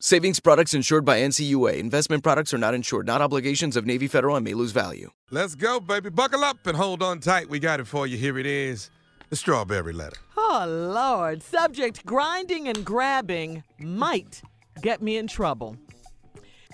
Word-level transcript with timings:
Savings 0.00 0.40
products 0.40 0.74
insured 0.74 1.06
by 1.06 1.20
NCUA. 1.20 1.78
Investment 1.78 2.22
products 2.22 2.52
are 2.52 2.58
not 2.58 2.74
insured, 2.74 3.06
not 3.06 3.22
obligations 3.22 3.76
of 3.76 3.86
Navy 3.86 4.06
Federal 4.06 4.36
and 4.36 4.44
may 4.44 4.52
lose 4.52 4.70
value. 4.70 5.10
Let's 5.30 5.54
go, 5.54 5.80
baby. 5.80 6.10
Buckle 6.10 6.44
up 6.44 6.66
and 6.66 6.76
hold 6.76 7.02
on 7.02 7.18
tight. 7.18 7.48
We 7.48 7.58
got 7.58 7.80
it 7.80 7.86
for 7.86 8.06
you. 8.06 8.18
Here 8.18 8.38
it 8.38 8.44
is 8.44 8.90
the 9.30 9.36
strawberry 9.36 9.94
letter. 9.94 10.18
Oh, 10.36 10.66
Lord. 10.68 11.42
Subject 11.42 12.04
grinding 12.04 12.68
and 12.68 12.84
grabbing 12.84 13.64
might 13.78 14.42
get 14.82 15.00
me 15.00 15.16
in 15.16 15.28
trouble. 15.28 15.78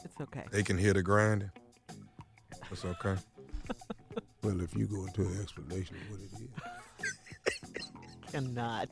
It's 0.05 0.21
okay. 0.21 0.45
They 0.51 0.65
can 0.65 0.77
hear 0.77 0.93
the 0.93 1.03
grinding. 1.05 1.53
It's 2.73 2.85
okay. 2.85 3.15
well, 4.43 4.61
if 4.61 4.75
you 4.75 4.87
go 4.87 5.07
into 5.07 5.23
an 5.23 5.41
explanation 5.41 5.95
of 5.95 6.11
what 6.11 6.21
it 6.21 6.31
is. 6.43 8.33
Cannot. 8.33 8.89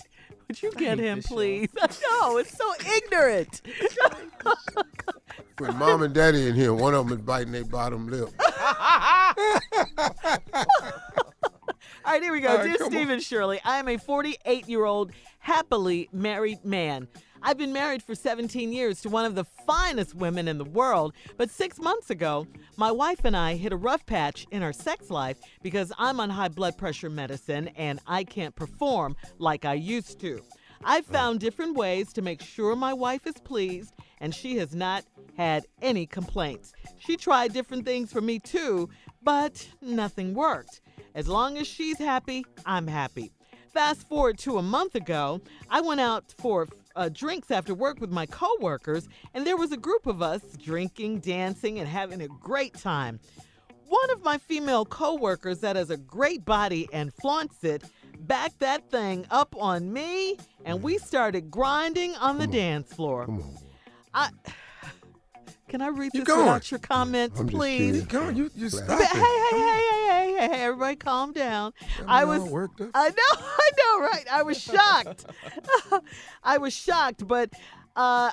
Would 0.50 0.62
you 0.64 0.72
get 0.72 0.98
him, 0.98 1.22
please? 1.22 1.68
no, 2.10 2.36
it's 2.38 2.58
so 2.58 2.74
ignorant. 2.96 3.62
when 5.58 5.76
mom 5.76 6.02
and 6.02 6.12
daddy 6.12 6.48
in 6.48 6.56
here, 6.56 6.74
one 6.74 6.92
of 6.92 7.06
them 7.06 7.16
is 7.16 7.24
biting 7.24 7.52
their 7.52 7.64
bottom 7.64 8.08
lip. 8.08 8.30
All 8.40 9.32
right, 12.04 12.20
here 12.20 12.32
we 12.32 12.40
go. 12.40 12.56
Right, 12.56 12.76
Dear 12.76 12.88
Steve 12.88 13.10
and. 13.10 13.22
Shirley, 13.22 13.60
I 13.64 13.78
am 13.78 13.86
a 13.86 13.96
48 13.96 14.68
year 14.68 14.86
old 14.86 15.12
happily 15.38 16.08
married 16.12 16.64
man. 16.64 17.06
I've 17.42 17.56
been 17.56 17.72
married 17.72 18.02
for 18.02 18.14
17 18.14 18.70
years 18.72 19.00
to 19.00 19.08
one 19.08 19.24
of 19.24 19.34
the 19.34 19.44
finest 19.44 20.14
women 20.14 20.46
in 20.46 20.58
the 20.58 20.64
world, 20.64 21.14
but 21.38 21.48
six 21.48 21.78
months 21.78 22.10
ago, 22.10 22.46
my 22.76 22.92
wife 22.92 23.24
and 23.24 23.34
I 23.34 23.54
hit 23.54 23.72
a 23.72 23.76
rough 23.76 24.04
patch 24.04 24.46
in 24.50 24.62
our 24.62 24.74
sex 24.74 25.10
life 25.10 25.38
because 25.62 25.90
I'm 25.96 26.20
on 26.20 26.28
high 26.28 26.48
blood 26.48 26.76
pressure 26.76 27.08
medicine 27.08 27.68
and 27.76 27.98
I 28.06 28.24
can't 28.24 28.54
perform 28.54 29.16
like 29.38 29.64
I 29.64 29.74
used 29.74 30.20
to. 30.20 30.42
I've 30.84 31.06
found 31.06 31.40
different 31.40 31.76
ways 31.76 32.12
to 32.14 32.22
make 32.22 32.42
sure 32.42 32.76
my 32.76 32.92
wife 32.92 33.26
is 33.26 33.34
pleased, 33.34 33.94
and 34.20 34.34
she 34.34 34.56
has 34.56 34.74
not 34.74 35.04
had 35.36 35.66
any 35.82 36.06
complaints. 36.06 36.72
She 36.98 37.16
tried 37.16 37.52
different 37.52 37.84
things 37.84 38.12
for 38.12 38.20
me 38.20 38.38
too, 38.38 38.88
but 39.22 39.66
nothing 39.82 40.34
worked. 40.34 40.80
As 41.14 41.28
long 41.28 41.58
as 41.58 41.66
she's 41.66 41.98
happy, 41.98 42.44
I'm 42.64 42.86
happy. 42.86 43.32
Fast 43.72 44.08
forward 44.08 44.36
to 44.38 44.58
a 44.58 44.62
month 44.62 44.94
ago, 44.94 45.40
I 45.68 45.80
went 45.80 46.00
out 46.00 46.34
for 46.38 46.66
uh, 46.96 47.08
drinks 47.08 47.50
after 47.50 47.74
work 47.74 48.00
with 48.00 48.10
my 48.10 48.26
coworkers, 48.26 49.08
and 49.34 49.46
there 49.46 49.56
was 49.56 49.72
a 49.72 49.76
group 49.76 50.06
of 50.06 50.22
us 50.22 50.42
drinking, 50.58 51.20
dancing, 51.20 51.78
and 51.78 51.88
having 51.88 52.22
a 52.22 52.28
great 52.28 52.74
time. 52.74 53.20
One 53.86 54.10
of 54.10 54.22
my 54.22 54.38
female 54.38 54.84
coworkers 54.84 55.60
that 55.60 55.76
has 55.76 55.90
a 55.90 55.96
great 55.96 56.44
body 56.44 56.88
and 56.92 57.12
flaunts 57.14 57.64
it 57.64 57.82
backed 58.20 58.60
that 58.60 58.88
thing 58.90 59.26
up 59.30 59.54
on 59.58 59.92
me, 59.92 60.36
and 60.64 60.82
we 60.82 60.98
started 60.98 61.50
grinding 61.50 62.14
on 62.16 62.38
the 62.38 62.46
dance 62.46 62.92
floor. 62.92 63.26
Come 63.26 63.42
on. 63.42 63.58
I 64.14 64.30
can 65.68 65.82
I 65.82 65.88
read 65.88 66.10
you 66.14 66.20
this 66.20 66.28
going. 66.28 66.40
without 66.40 66.70
your 66.70 66.80
comments, 66.80 67.40
I'm 67.40 67.48
please? 67.48 68.02
Go 68.02 68.24
on, 68.24 68.36
you, 68.36 68.50
you 68.54 68.68
stop 68.68 68.86
But 68.86 69.06
hey, 69.06 69.18
hey, 69.18 69.48
hey, 69.50 69.56
hey, 69.56 69.76
hey, 69.80 70.09
hey, 70.40 70.48
hey, 70.48 70.62
everybody 70.62 70.96
calm 70.96 71.32
down. 71.32 71.72
I 72.06 72.24
was. 72.24 72.42
I 72.94 73.08
know, 73.08 73.14
I 73.40 73.70
know, 73.78 74.00
right? 74.00 74.24
I 74.30 74.42
was 74.42 74.58
shocked. 74.58 75.26
I 76.42 76.58
was 76.58 76.72
shocked, 76.72 77.26
but 77.26 77.50
uh 77.96 78.30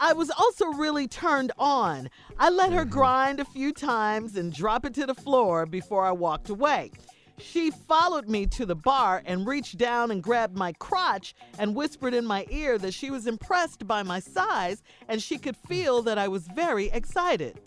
I 0.00 0.14
was 0.14 0.30
also 0.30 0.66
really 0.66 1.06
turned 1.06 1.52
on. 1.58 2.08
I 2.38 2.48
let 2.48 2.72
her 2.72 2.86
grind 2.86 3.40
a 3.40 3.44
few 3.44 3.72
times 3.72 4.36
and 4.36 4.52
drop 4.52 4.86
it 4.86 4.94
to 4.94 5.04
the 5.04 5.14
floor 5.14 5.66
before 5.66 6.06
I 6.06 6.12
walked 6.12 6.48
away. 6.48 6.92
She 7.38 7.70
followed 7.70 8.28
me 8.28 8.46
to 8.46 8.64
the 8.64 8.76
bar 8.76 9.22
and 9.26 9.46
reached 9.46 9.76
down 9.76 10.10
and 10.10 10.22
grabbed 10.22 10.56
my 10.56 10.72
crotch 10.74 11.34
and 11.58 11.74
whispered 11.74 12.14
in 12.14 12.24
my 12.24 12.46
ear 12.48 12.78
that 12.78 12.94
she 12.94 13.10
was 13.10 13.26
impressed 13.26 13.86
by 13.86 14.04
my 14.04 14.20
size 14.20 14.82
and 15.08 15.20
she 15.20 15.36
could 15.36 15.56
feel 15.56 16.00
that 16.02 16.16
I 16.16 16.28
was 16.28 16.46
very 16.46 16.86
excited. 16.90 17.60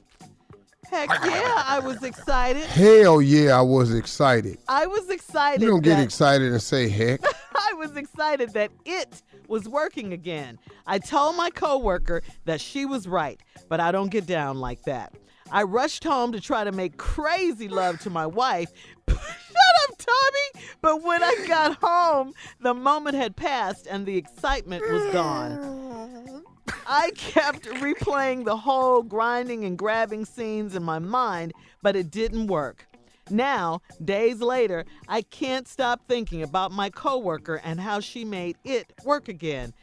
Heck 0.89 1.10
yeah, 1.10 1.63
I 1.66 1.80
was 1.84 2.01
excited. 2.04 2.63
Hell 2.63 3.22
yeah, 3.22 3.57
I 3.57 3.62
was 3.62 3.94
excited. 3.94 4.57
I 4.68 4.88
was 4.88 5.10
excited. 5.10 5.62
You 5.62 5.69
don't 5.69 5.81
get 5.84 5.98
that- 5.98 6.04
excited 6.04 6.51
and 6.51 6.62
say 6.62 6.88
heck. 6.88 7.22
I 7.56 7.74
was 7.74 7.95
excited 7.98 8.54
that 8.54 8.72
it 8.86 9.22
was 9.48 9.68
working 9.68 10.13
again. 10.13 10.60
I 10.86 11.00
told 11.00 11.36
my 11.36 11.50
coworker 11.50 12.22
that 12.45 12.62
she 12.62 12.86
was 12.86 13.07
right, 13.07 13.42
but 13.68 13.80
I 13.80 13.92
don't 13.92 14.10
get 14.10 14.25
down 14.25 14.60
like 14.60 14.84
that. 14.84 15.13
I 15.51 15.63
rushed 15.63 16.04
home 16.04 16.31
to 16.34 16.42
try 16.42 16.63
to 16.63 16.72
make 16.72 16.98
crazy 16.98 17.68
love 17.68 18.00
to 18.01 18.10
my 18.10 18.25
wife. 18.25 18.69
Shut 19.10 19.89
up, 19.89 19.98
Tommy! 19.98 20.66
But 20.81 21.04
when 21.04 21.24
I 21.24 21.45
got 21.48 21.78
home, 21.81 22.34
the 22.60 22.74
moment 22.74 23.16
had 23.16 23.36
passed 23.36 23.88
and 23.88 24.06
the 24.06 24.18
excitement 24.18 24.84
was 24.89 25.13
gone. 25.13 26.44
I 26.88 27.12
kept 27.16 27.66
replaying 27.66 28.46
the 28.46 28.58
whole 28.58 29.04
grinding 29.04 29.66
and 29.66 29.78
grabbing 29.78 30.25
scenes 30.25 30.75
in 30.75 30.84
my 30.84 31.00
mind, 31.00 31.54
but 31.81 31.96
it 31.96 32.12
didn't 32.12 32.48
work. 32.48 32.88
Now, 33.30 33.81
days 34.04 34.40
later, 34.40 34.86
I 35.08 35.22
can't 35.22 35.68
stop 35.68 36.02
thinking 36.08 36.44
about 36.44 36.72
my 36.72 36.90
coworker 36.90 37.62
and 37.64 37.80
how 37.80 38.00
she 38.00 38.24
made 38.24 38.58
it 38.64 38.94
work 39.04 39.28
again. 39.28 39.74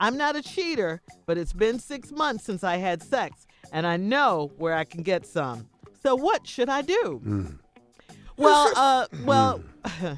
I'm 0.00 0.16
not 0.16 0.36
a 0.36 0.42
cheater, 0.42 1.00
but 1.26 1.38
it's 1.38 1.52
been 1.52 1.78
six 1.78 2.10
months 2.10 2.44
since 2.44 2.64
I 2.64 2.76
had 2.76 3.02
sex, 3.02 3.46
and 3.72 3.86
I 3.86 3.96
know 3.96 4.52
where 4.58 4.74
I 4.74 4.84
can 4.84 5.02
get 5.02 5.26
some. 5.26 5.68
So 6.02 6.14
what 6.14 6.46
should 6.46 6.68
I 6.68 6.82
do? 6.82 7.22
Mm. 7.24 7.58
Well, 8.36 8.72
uh, 8.76 9.06
well, 9.24 9.62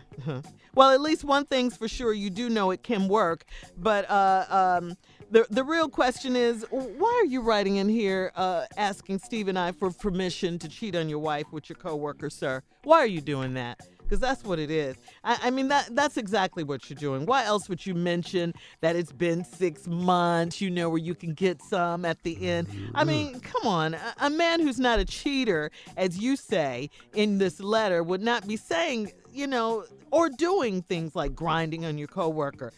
well, 0.74 0.90
at 0.90 1.00
least 1.00 1.24
one 1.24 1.44
thing's 1.44 1.76
for 1.76 1.88
sure: 1.88 2.12
you 2.12 2.30
do 2.30 2.48
know 2.48 2.70
it 2.70 2.82
can 2.82 3.08
work. 3.08 3.44
But 3.76 4.10
uh, 4.10 4.78
um, 4.80 4.96
the 5.30 5.46
the 5.50 5.64
real 5.64 5.88
question 5.88 6.36
is, 6.36 6.64
why 6.70 7.20
are 7.22 7.26
you 7.26 7.40
writing 7.40 7.76
in 7.76 7.88
here 7.88 8.32
uh, 8.36 8.66
asking 8.76 9.18
Steve 9.18 9.48
and 9.48 9.58
I 9.58 9.72
for 9.72 9.90
permission 9.90 10.58
to 10.60 10.68
cheat 10.68 10.94
on 10.94 11.08
your 11.08 11.18
wife 11.18 11.46
with 11.52 11.68
your 11.68 11.76
coworker, 11.76 12.30
sir? 12.30 12.62
Why 12.84 12.98
are 12.98 13.06
you 13.06 13.20
doing 13.20 13.54
that? 13.54 13.80
Because 13.98 14.20
that's 14.20 14.44
what 14.44 14.60
it 14.60 14.70
is. 14.70 14.94
I, 15.24 15.38
I 15.44 15.50
mean, 15.50 15.66
that 15.68 15.88
that's 15.96 16.16
exactly 16.16 16.62
what 16.62 16.88
you're 16.88 16.96
doing. 16.96 17.26
Why 17.26 17.44
else 17.44 17.68
would 17.68 17.84
you 17.84 17.94
mention 17.94 18.54
that 18.80 18.94
it's 18.94 19.10
been 19.10 19.44
six 19.44 19.88
months? 19.88 20.60
You 20.60 20.70
know 20.70 20.88
where 20.88 20.98
you 20.98 21.16
can 21.16 21.34
get 21.34 21.60
some 21.60 22.04
at 22.04 22.22
the 22.22 22.48
end. 22.48 22.68
I 22.94 23.02
mean, 23.02 23.40
come 23.40 23.66
on. 23.66 23.94
A, 23.94 24.14
a 24.18 24.30
man 24.30 24.60
who's 24.60 24.78
not 24.78 25.00
a 25.00 25.04
cheater, 25.04 25.72
as 25.96 26.18
you 26.18 26.36
say 26.36 26.88
in 27.14 27.38
this 27.38 27.58
letter, 27.58 28.04
would 28.04 28.22
not 28.22 28.46
be 28.46 28.56
saying, 28.56 29.10
you 29.32 29.48
know, 29.48 29.84
or 30.12 30.28
doing 30.28 30.82
things 30.82 31.16
like 31.16 31.34
grinding 31.34 31.84
on 31.84 31.98
your 31.98 32.08
coworker. 32.08 32.72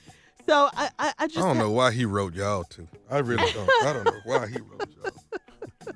So 0.48 0.70
I, 0.74 0.88
I, 0.98 1.12
I 1.18 1.26
just 1.26 1.40
I 1.40 1.42
don't 1.42 1.58
know 1.58 1.70
why 1.70 1.92
he 1.92 2.06
wrote 2.06 2.34
y'all 2.34 2.64
to. 2.64 2.88
I 3.10 3.18
really 3.18 3.52
don't. 3.52 3.70
I 3.84 3.92
don't 3.92 4.04
know 4.06 4.20
why 4.24 4.46
he 4.46 4.56
wrote 4.58 4.88
y'all. 4.96 5.92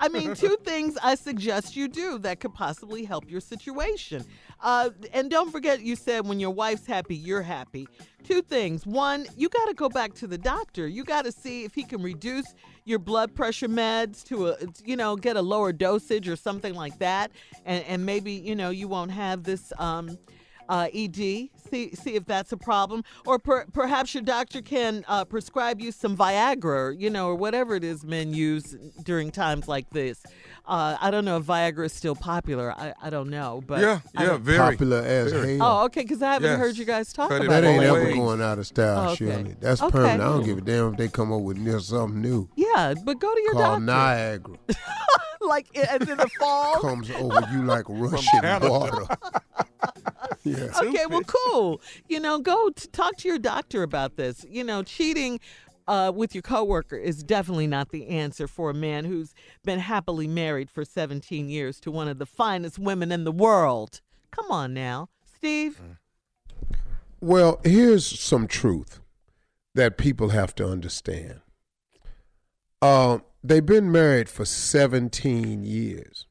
I 0.00 0.08
mean, 0.08 0.34
two 0.34 0.56
things 0.64 0.96
I 1.00 1.14
suggest 1.14 1.76
you 1.76 1.86
do 1.86 2.18
that 2.18 2.40
could 2.40 2.54
possibly 2.54 3.04
help 3.04 3.30
your 3.30 3.40
situation. 3.40 4.24
Uh, 4.60 4.90
and 5.12 5.30
don't 5.30 5.52
forget, 5.52 5.80
you 5.80 5.94
said 5.94 6.26
when 6.26 6.40
your 6.40 6.50
wife's 6.50 6.86
happy, 6.86 7.14
you're 7.14 7.42
happy. 7.42 7.86
Two 8.24 8.42
things. 8.42 8.84
One, 8.84 9.26
you 9.36 9.48
got 9.48 9.66
to 9.66 9.74
go 9.74 9.88
back 9.88 10.14
to 10.14 10.26
the 10.26 10.38
doctor. 10.38 10.88
You 10.88 11.04
got 11.04 11.24
to 11.24 11.32
see 11.32 11.64
if 11.64 11.74
he 11.74 11.84
can 11.84 12.02
reduce 12.02 12.54
your 12.84 12.98
blood 12.98 13.34
pressure 13.34 13.68
meds 13.68 14.24
to 14.24 14.48
a, 14.48 14.56
you 14.84 14.96
know, 14.96 15.14
get 15.14 15.36
a 15.36 15.42
lower 15.42 15.72
dosage 15.72 16.28
or 16.28 16.36
something 16.36 16.74
like 16.74 16.98
that. 16.98 17.30
And, 17.64 17.84
and 17.84 18.06
maybe, 18.06 18.32
you 18.32 18.56
know, 18.56 18.70
you 18.70 18.88
won't 18.88 19.12
have 19.12 19.44
this. 19.44 19.72
Um, 19.78 20.18
uh, 20.68 20.88
ED, 20.94 21.14
see 21.16 21.50
see 21.94 22.14
if 22.14 22.24
that's 22.26 22.52
a 22.52 22.56
problem, 22.56 23.02
or 23.26 23.38
per, 23.38 23.64
perhaps 23.72 24.14
your 24.14 24.22
doctor 24.22 24.60
can 24.62 25.04
uh, 25.08 25.24
prescribe 25.24 25.80
you 25.80 25.92
some 25.92 26.16
Viagra, 26.16 26.98
you 26.98 27.10
know, 27.10 27.28
or 27.28 27.34
whatever 27.34 27.74
it 27.74 27.84
is 27.84 28.04
men 28.04 28.32
use 28.34 28.76
during 29.02 29.30
times 29.30 29.68
like 29.68 29.88
this. 29.90 30.22
Uh, 30.66 30.96
I 31.00 31.10
don't 31.10 31.24
know 31.24 31.38
if 31.38 31.44
Viagra 31.44 31.86
is 31.86 31.92
still 31.94 32.14
popular. 32.14 32.72
I, 32.72 32.92
I 33.02 33.08
don't 33.10 33.30
know, 33.30 33.62
but 33.66 33.80
yeah, 33.80 34.00
yeah, 34.18 34.36
very 34.36 34.58
popular 34.58 34.98
as 34.98 35.32
very. 35.32 35.56
hell. 35.56 35.80
Oh, 35.80 35.84
okay, 35.86 36.02
because 36.02 36.20
I 36.22 36.34
haven't 36.34 36.50
Yes. 36.50 36.58
heard 36.58 36.76
you 36.76 36.84
guys 36.84 37.12
talk 37.12 37.30
Cut 37.30 37.40
it 37.42 37.46
about 37.46 37.62
That 37.62 37.68
ain't 37.68 37.82
ever 37.84 38.04
ways. 38.04 38.14
going 38.14 38.42
out 38.42 38.58
of 38.58 38.66
style, 38.66 38.98
Oh, 39.00 39.12
okay. 39.12 39.16
Shirley. 39.26 39.56
That's 39.60 39.80
Okay. 39.82 39.90
permanent. 39.92 40.20
I 40.22 40.26
don't 40.26 40.44
give 40.44 40.58
a 40.58 40.60
damn 40.60 40.92
if 40.92 40.98
they 40.98 41.08
come 41.08 41.32
up 41.32 41.40
with 41.40 41.56
new- 41.56 41.80
something 41.80 42.20
new. 42.20 42.48
Yeah, 42.56 42.92
but 43.04 43.18
go 43.18 43.34
to 43.34 43.40
your 43.40 43.52
called 43.54 43.64
doctor. 43.64 43.84
Niagara. 43.86 44.56
like 45.40 45.66
i- 45.74 45.80
as 45.96 46.06
in 46.08 46.18
the 46.18 46.28
fall. 46.38 46.80
Comes 46.82 47.10
over 47.12 47.48
you 47.50 47.62
like 47.64 47.84
Russian 47.88 48.40
Canada. 48.40 48.70
water. 48.70 49.06
yeah. 50.44 50.70
okay, 50.82 51.06
well, 51.08 51.22
cool. 51.26 51.80
You 52.08 52.20
know, 52.20 52.38
go 52.38 52.70
t- 52.70 52.88
talk 52.92 53.16
to 53.18 53.28
your 53.28 53.38
doctor 53.38 53.82
about 53.82 54.16
this. 54.16 54.44
You 54.48 54.64
know, 54.64 54.82
cheating 54.82 55.40
uh, 55.86 56.12
with 56.14 56.34
your 56.34 56.42
coworker 56.42 56.96
is 56.96 57.22
definitely 57.22 57.66
not 57.66 57.90
the 57.90 58.08
answer 58.08 58.46
for 58.46 58.70
a 58.70 58.74
man 58.74 59.04
who's 59.04 59.34
been 59.64 59.78
happily 59.78 60.28
married 60.28 60.70
for 60.70 60.84
17 60.84 61.48
years 61.48 61.80
to 61.80 61.90
one 61.90 62.08
of 62.08 62.18
the 62.18 62.26
finest 62.26 62.78
women 62.78 63.10
in 63.10 63.24
the 63.24 63.32
world. 63.32 64.00
Come 64.30 64.50
on 64.50 64.74
now, 64.74 65.08
Steve. 65.24 65.80
Well, 67.20 67.60
here's 67.64 68.06
some 68.20 68.46
truth 68.46 69.00
that 69.74 69.96
people 69.96 70.28
have 70.28 70.54
to 70.56 70.68
understand. 70.68 71.40
Uh, 72.80 73.18
they've 73.42 73.64
been 73.64 73.90
married 73.90 74.28
for 74.28 74.44
17 74.44 75.64
years. 75.64 76.26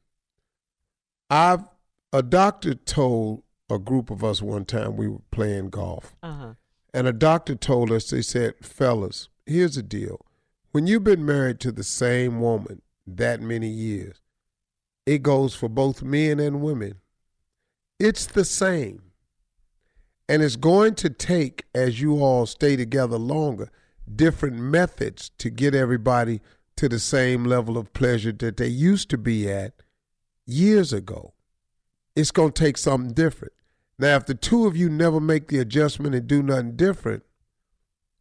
I've 1.28 1.64
a 2.12 2.22
doctor 2.22 2.74
told 2.74 3.42
a 3.70 3.78
group 3.78 4.10
of 4.10 4.24
us 4.24 4.40
one 4.42 4.64
time 4.64 4.96
we 4.96 5.08
were 5.08 5.22
playing 5.30 5.70
golf, 5.70 6.16
Uh 6.22 6.32
huh. 6.32 6.54
and 6.94 7.06
a 7.06 7.12
doctor 7.12 7.54
told 7.54 7.90
us 7.92 8.10
they 8.10 8.22
said, 8.22 8.54
"Fellas, 8.62 9.28
here's 9.46 9.74
the 9.74 9.82
deal: 9.82 10.24
when 10.72 10.86
you've 10.86 11.04
been 11.04 11.24
married 11.24 11.60
to 11.60 11.72
the 11.72 11.84
same 11.84 12.40
woman 12.40 12.82
that 13.06 13.40
many 13.40 13.68
years, 13.68 14.20
it 15.06 15.22
goes 15.22 15.54
for 15.54 15.68
both 15.68 16.02
men 16.02 16.40
and 16.40 16.60
women. 16.62 16.94
It's 17.98 18.26
the 18.26 18.44
same." 18.44 19.02
And 20.30 20.42
it's 20.42 20.56
going 20.56 20.94
to 20.96 21.08
take, 21.08 21.64
as 21.74 22.02
you 22.02 22.22
all 22.22 22.44
stay 22.44 22.76
together 22.76 23.16
longer, 23.16 23.70
different 24.14 24.56
methods 24.56 25.30
to 25.38 25.48
get 25.48 25.74
everybody 25.74 26.42
to 26.76 26.86
the 26.88 26.98
same 26.98 27.44
level 27.44 27.78
of 27.78 27.92
pleasure 27.94 28.32
that 28.32 28.58
they 28.58 28.68
used 28.68 29.08
to 29.10 29.16
be 29.18 29.50
at 29.50 29.72
years 30.44 30.92
ago. 30.92 31.32
It's 32.14 32.30
going 32.30 32.52
to 32.52 32.62
take 32.64 32.76
something 32.76 33.14
different. 33.14 33.54
Now, 33.98 34.16
if 34.16 34.26
the 34.26 34.34
two 34.34 34.66
of 34.66 34.76
you 34.76 34.88
never 34.88 35.20
make 35.20 35.48
the 35.48 35.58
adjustment 35.58 36.14
and 36.14 36.26
do 36.26 36.42
nothing 36.42 36.76
different, 36.76 37.24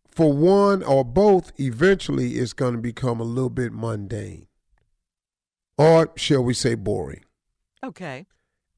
for 0.10 0.34
one 0.34 0.82
or 0.82 1.06
both, 1.06 1.52
eventually 1.60 2.34
it's 2.36 2.54
going 2.54 2.74
to 2.74 2.82
become 2.82 3.20
a 3.20 3.24
little 3.24 3.52
bit 3.52 3.72
mundane. 3.72 4.48
Or, 5.78 6.12
shall 6.16 6.44
we 6.44 6.56
say, 6.56 6.74
boring. 6.74 7.24
Okay. 7.84 8.26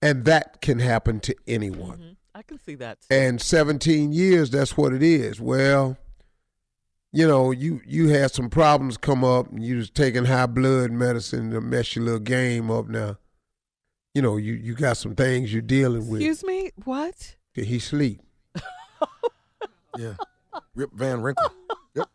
And 0.02 0.26
that 0.26 0.62
can 0.62 0.80
happen 0.80 1.22
to 1.22 1.36
anyone. 1.48 1.98
Mhm. 2.00 2.16
I 2.36 2.42
can 2.42 2.60
see 2.60 2.76
that. 2.76 3.00
Too. 3.02 3.08
and 3.16 3.42
17 3.42 4.12
years 4.14 4.50
that's 4.50 4.78
what 4.78 4.94
it 4.94 5.04
is 5.04 5.42
well 5.42 5.98
you 7.12 7.28
know 7.28 7.52
you 7.52 7.82
you 7.86 8.08
had 8.10 8.32
some 8.32 8.50
problems 8.50 8.96
come 8.98 9.26
up 9.26 9.52
and 9.52 9.62
you 9.64 9.76
was 9.78 9.90
taking 9.90 10.26
high 10.26 10.46
blood 10.46 10.90
medicine 10.92 11.50
to 11.52 11.60
mess 11.60 11.96
your 11.96 12.06
little 12.06 12.20
game 12.20 12.70
up 12.72 12.88
now 12.88 13.18
you 14.20 14.24
know 14.24 14.36
you 14.36 14.52
you 14.52 14.76
got 14.76 14.98
some 14.98 15.16
things 15.16 15.54
you're 15.54 15.62
dealing 15.62 16.06
with 16.10 16.20
Excuse 16.20 16.44
me. 16.44 16.72
What? 16.84 17.38
Did 17.54 17.68
he 17.68 17.80
sleep 17.80 18.20
Yeah. 19.98 20.16
Rip 20.76 20.92
Van 20.92 21.22
Winkle. 21.22 21.54
Yep. 21.96 22.10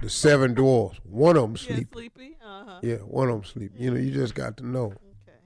the 0.00 0.08
seven 0.08 0.54
dwarfs 0.54 0.98
one 1.04 1.36
of 1.36 1.42
them 1.42 1.56
Yeah, 1.60 1.74
sleep 1.76 1.88
sleepy. 1.92 2.36
Uh 2.42 2.64
huh. 2.66 2.78
yeah 2.82 2.96
one 2.96 3.28
of 3.28 3.34
them 3.34 3.44
sleep 3.44 3.72
you 3.76 3.90
know 3.90 3.98
you 4.00 4.12
just 4.12 4.34
got 4.34 4.56
to 4.56 4.66
know 4.66 4.86
Okay. 5.26 5.38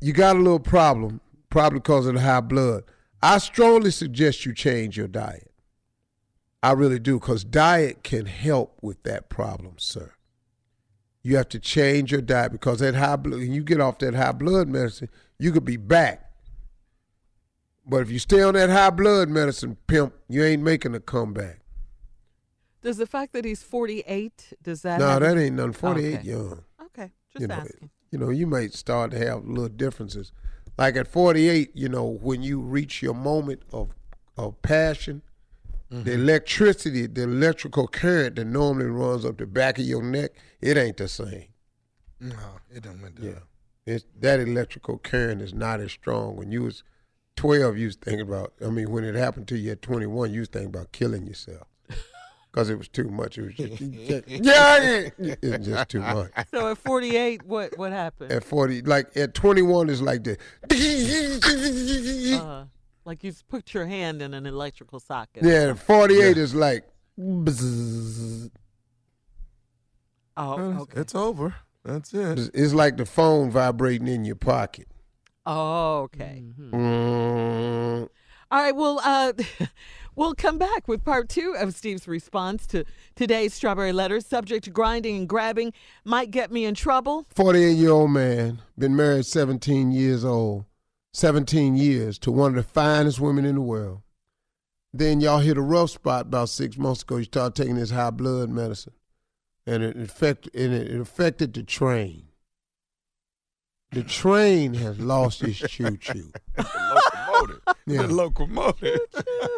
you 0.00 0.12
got 0.12 0.34
a 0.34 0.40
little 0.40 0.58
problem 0.58 1.20
probably 1.50 1.78
because 1.78 2.08
of 2.08 2.14
the 2.14 2.20
high 2.20 2.40
blood 2.40 2.82
i 3.22 3.38
strongly 3.38 3.92
suggest 3.92 4.44
you 4.44 4.52
change 4.52 4.96
your 4.96 5.06
diet 5.08 5.52
i 6.64 6.72
really 6.72 6.98
do 6.98 7.20
because 7.20 7.44
diet 7.44 8.02
can 8.02 8.26
help 8.26 8.76
with 8.82 9.00
that 9.04 9.28
problem 9.28 9.74
sir 9.78 10.10
you 11.26 11.36
have 11.36 11.48
to 11.48 11.58
change 11.58 12.12
your 12.12 12.20
diet 12.20 12.52
because 12.52 12.78
that 12.78 12.94
high 12.94 13.16
blood 13.16 13.38
when 13.40 13.52
you 13.52 13.62
get 13.64 13.80
off 13.80 13.98
that 13.98 14.14
high 14.14 14.32
blood 14.32 14.68
medicine 14.68 15.08
you 15.38 15.50
could 15.52 15.64
be 15.64 15.76
back 15.76 16.30
but 17.84 17.98
if 17.98 18.10
you 18.10 18.18
stay 18.18 18.42
on 18.42 18.54
that 18.54 18.70
high 18.70 18.90
blood 18.90 19.28
medicine 19.28 19.76
pimp 19.86 20.14
you 20.28 20.44
ain't 20.44 20.62
making 20.62 20.94
a 20.94 21.00
comeback 21.00 21.60
Does 22.82 22.96
the 22.96 23.06
fact 23.06 23.32
that 23.32 23.44
he's 23.44 23.62
48 23.62 24.52
does 24.62 24.82
that? 24.82 25.00
no 25.00 25.18
that 25.18 25.36
ain't 25.36 25.56
nothing 25.56 25.72
48 25.72 26.14
Okay. 26.14 26.28
young 26.28 26.64
Okay, 26.84 27.10
just 27.32 27.40
you 27.42 27.48
know, 27.48 27.54
asking. 27.54 27.90
you 28.12 28.18
know, 28.18 28.30
you 28.30 28.46
might 28.46 28.72
start 28.72 29.10
to 29.10 29.18
have 29.18 29.44
little 29.44 29.68
differences. 29.68 30.30
Like 30.78 30.96
at 30.96 31.08
48, 31.08 31.72
you 31.74 31.88
know, 31.88 32.04
when 32.04 32.42
you 32.42 32.60
reach 32.60 33.02
your 33.02 33.12
moment 33.14 33.62
of 33.72 33.90
of 34.36 34.62
passion, 34.62 35.22
the 35.90 36.12
electricity, 36.14 37.06
the 37.06 37.22
electrical 37.22 37.86
current 37.86 38.36
that 38.36 38.44
normally 38.46 38.86
runs 38.86 39.24
up 39.24 39.38
the 39.38 39.46
back 39.46 39.78
of 39.78 39.84
your 39.84 40.02
neck, 40.02 40.30
it 40.60 40.76
ain't 40.76 40.96
the 40.96 41.08
same. 41.08 41.46
No, 42.20 42.36
it 42.74 42.82
don't 42.82 43.00
went 43.02 43.16
down. 43.16 43.26
Yeah, 43.26 43.94
it's 43.94 44.04
that 44.20 44.40
electrical 44.40 44.98
current 44.98 45.42
is 45.42 45.54
not 45.54 45.80
as 45.80 45.92
strong. 45.92 46.36
When 46.36 46.50
you 46.50 46.62
was 46.62 46.82
12, 47.36 47.76
you 47.76 47.86
was 47.86 47.96
thinking 47.96 48.22
about. 48.22 48.54
I 48.64 48.70
mean, 48.70 48.90
when 48.90 49.04
it 49.04 49.14
happened 49.14 49.46
to 49.48 49.58
you 49.58 49.72
at 49.72 49.82
21, 49.82 50.32
you 50.32 50.40
was 50.40 50.48
thinking 50.48 50.70
about 50.70 50.92
killing 50.92 51.26
yourself 51.26 51.66
because 52.50 52.70
it 52.70 52.78
was 52.78 52.88
too 52.88 53.08
much. 53.08 53.38
It 53.38 53.42
was 53.42 53.54
just, 53.54 53.80
yeah, 54.28 55.10
it's 55.18 55.66
just 55.66 55.88
too 55.90 56.00
much. 56.00 56.30
So 56.50 56.70
at 56.70 56.78
48, 56.78 57.44
what 57.44 57.78
what 57.78 57.92
happened? 57.92 58.32
At 58.32 58.42
40, 58.44 58.82
like 58.82 59.14
at 59.16 59.34
21 59.34 59.90
is 59.90 60.02
like 60.02 60.24
this. 60.24 60.38
Uh, 62.40 62.64
like 63.06 63.22
you 63.22 63.30
just 63.30 63.48
put 63.48 63.72
your 63.72 63.86
hand 63.86 64.20
in 64.20 64.34
an 64.34 64.46
electrical 64.46 65.00
socket. 65.00 65.44
yeah, 65.44 65.74
48 65.74 66.36
is 66.36 66.54
like. 66.54 66.84
bzzz. 67.18 68.50
Oh, 70.36 70.58
okay. 70.82 71.00
It's 71.00 71.14
over. 71.14 71.54
That's 71.84 72.12
it. 72.12 72.38
It's, 72.38 72.50
it's 72.52 72.74
like 72.74 72.96
the 72.96 73.06
phone 73.06 73.50
vibrating 73.50 74.08
in 74.08 74.24
your 74.24 74.36
pocket. 74.36 74.88
Oh, 75.46 76.00
okay. 76.00 76.42
Mm. 76.58 78.08
All 78.50 78.62
right. 78.62 78.74
Well, 78.74 79.00
uh, 79.04 79.32
we'll 80.16 80.34
come 80.34 80.58
back 80.58 80.88
with 80.88 81.04
part 81.04 81.28
two 81.28 81.54
of 81.56 81.74
Steve's 81.74 82.08
response 82.08 82.66
to 82.68 82.84
today's 83.14 83.54
strawberry 83.54 83.92
letter. 83.92 84.20
Subject 84.20 84.64
to 84.64 84.70
grinding 84.70 85.16
and 85.16 85.28
grabbing 85.28 85.72
might 86.04 86.32
get 86.32 86.50
me 86.50 86.64
in 86.64 86.74
trouble. 86.74 87.26
48 87.34 87.70
year 87.72 87.90
old 87.90 88.10
man, 88.10 88.60
been 88.76 88.96
married 88.96 89.24
17 89.24 89.92
years 89.92 90.24
old, 90.24 90.64
17 91.16 91.76
years 91.76 92.18
to 92.18 92.30
one 92.30 92.50
of 92.50 92.56
the 92.56 92.62
finest 92.62 93.18
women 93.18 93.46
in 93.46 93.54
the 93.54 93.60
world. 93.62 94.02
Then 94.92 95.22
y'all 95.22 95.38
hit 95.38 95.56
a 95.56 95.62
rough 95.62 95.88
spot 95.90 96.26
about 96.26 96.50
six 96.50 96.76
months 96.76 97.00
ago. 97.02 97.16
You 97.16 97.24
started 97.24 97.54
taking 97.54 97.76
this 97.76 97.90
high 97.90 98.10
blood 98.10 98.50
medicine, 98.50 98.92
and 99.66 99.82
it 99.82 99.96
affected 99.96 100.54
and 100.54 100.74
it 100.74 101.00
affected 101.00 101.54
the 101.54 101.62
train. 101.62 102.24
The 103.92 104.02
train 104.02 104.74
has 104.74 105.00
lost 105.00 105.42
its 105.42 105.58
choo 105.58 105.96
choo. 105.96 106.32
The 106.54 106.66
locomotive. 106.94 107.60
Yeah. 107.86 108.02
The 108.02 108.08
locomotive. 108.08 109.00